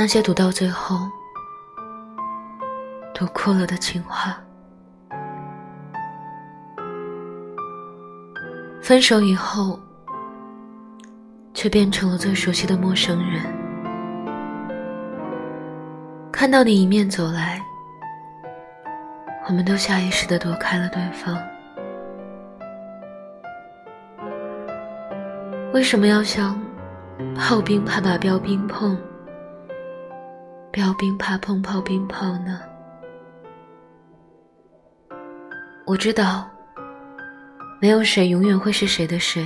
[0.00, 0.96] 那些读到最后
[3.12, 4.38] 读哭了的情话。
[8.80, 9.76] 分手以后，
[11.52, 13.42] 却变成了最熟悉的陌生人。
[16.30, 17.60] 看到你迎面走来，
[19.48, 21.36] 我们都下意识的躲开了对方。
[25.72, 26.56] 为什么要像
[27.34, 28.96] 炮兵怕把标兵碰，
[30.78, 32.60] 标兵怕碰炮兵炮呢？
[35.84, 36.48] 我知道。
[37.80, 39.44] 没有谁永远会是谁的谁。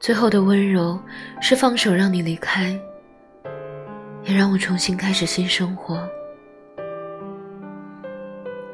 [0.00, 0.98] 最后的温柔
[1.42, 2.70] 是放手让你离开，
[4.22, 6.08] 也让我重新开始新生活。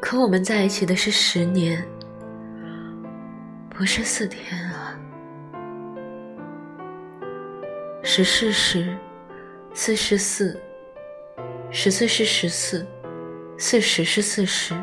[0.01, 1.85] 可我们在一起的是十年，
[3.69, 4.97] 不是四天啊。
[8.05, 8.97] 十是十，
[9.81, 10.61] 四是四，
[11.71, 12.85] 十四是十四，
[13.57, 14.75] 四十是四十，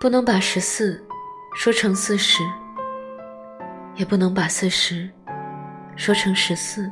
[0.00, 0.98] 不能把十四。
[1.54, 2.42] 说成四十，
[3.94, 5.06] 也不能把四十
[5.96, 6.90] 说成十四，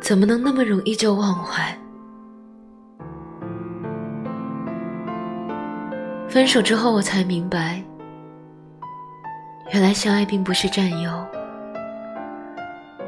[0.00, 1.78] 怎么能那么容易就忘怀？
[6.28, 7.80] 分手之后，我才明白，
[9.72, 11.24] 原来相爱并不是占有，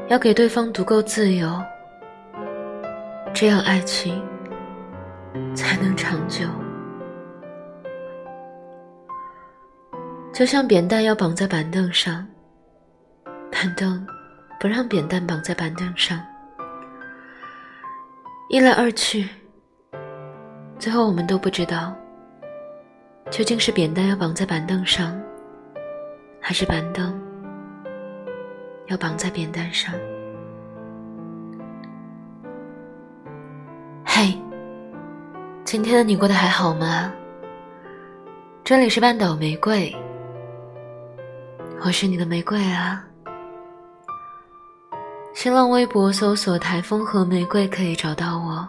[0.09, 1.61] 要给对方足够自由，
[3.33, 4.23] 这样爱情
[5.53, 6.45] 才能长久。
[10.31, 12.25] 就像扁担要绑在板凳上，
[13.51, 14.07] 板凳
[14.59, 16.17] 不让扁担绑在板凳上，
[18.49, 19.27] 一来二去，
[20.79, 21.93] 最后我们都不知道，
[23.29, 25.19] 究竟是扁担要绑在板凳上，
[26.39, 27.19] 还是板凳
[28.87, 29.93] 要绑在扁担上。
[34.05, 34.37] 嘿，
[35.63, 37.11] 今天的你过得还好吗？
[38.63, 39.95] 这里是半岛玫瑰。
[41.85, 43.05] 我是你的玫瑰啊！
[45.33, 48.67] 新浪微博搜索“台风和玫瑰”可以找到我。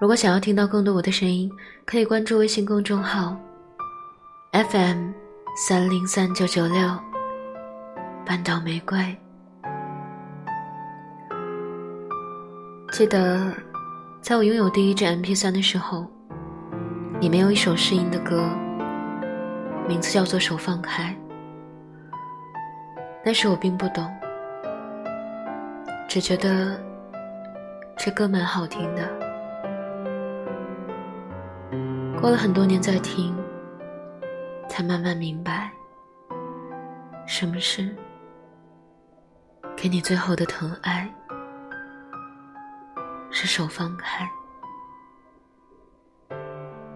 [0.00, 1.50] 如果想要听到更多我的声音，
[1.84, 3.36] 可以关注微信公众号
[4.52, 5.10] FM
[5.56, 6.98] 三零三九九六
[8.28, 8.98] 半岛玫瑰。
[12.92, 13.50] 记得
[14.20, 16.06] 在我拥有第一支 MP3 的时候，
[17.20, 18.46] 里面有一首试音的歌。
[19.88, 21.16] 名字叫做手放开，
[23.24, 24.06] 那时我并不懂，
[26.06, 26.78] 只觉得
[27.96, 29.08] 这歌蛮好听的。
[32.20, 33.34] 过了很多年再听，
[34.68, 35.70] 才慢慢明白，
[37.26, 37.96] 什么是
[39.80, 41.08] 给你最后的疼爱，
[43.30, 44.28] 是手放开。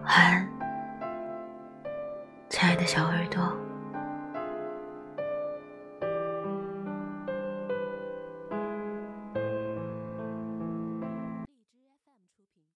[0.03, 0.49] 晚安。
[2.49, 3.57] 亲爱的小耳朵。